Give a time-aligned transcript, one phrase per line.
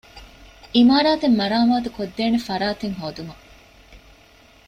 [0.75, 3.43] ޢިމާރާތެއް މަރާމާތުކޮށްދޭނެ ފަރާތެއް ހޯދުމަށް